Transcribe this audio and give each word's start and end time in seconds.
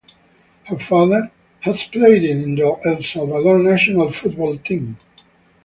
Her 0.63 0.79
father 0.79 1.29
has 1.59 1.83
played 1.83 2.23
in 2.23 2.55
the 2.55 2.75
El 2.85 3.03
Salvador 3.03 3.59
national 3.59 4.11
football 4.11 4.57
team. 4.57 4.97